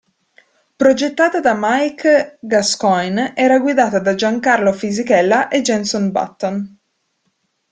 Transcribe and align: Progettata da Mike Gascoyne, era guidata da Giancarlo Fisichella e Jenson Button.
Progettata 0.75 1.39
da 1.41 1.53
Mike 1.55 2.39
Gascoyne, 2.41 3.33
era 3.35 3.59
guidata 3.59 3.99
da 3.99 4.15
Giancarlo 4.15 4.73
Fisichella 4.73 5.47
e 5.47 5.61
Jenson 5.61 6.09
Button. 6.09 6.77